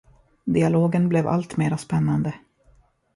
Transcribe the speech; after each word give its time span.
Dialogen 0.45 1.09
blev 1.09 1.27
alltmera 1.27 1.77
spännande. 1.77 2.33